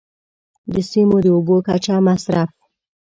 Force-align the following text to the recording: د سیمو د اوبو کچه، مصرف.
د 0.73 0.75
سیمو 0.89 1.17
د 1.23 1.27
اوبو 1.35 1.55
کچه، 1.67 1.95
مصرف. 2.07 2.49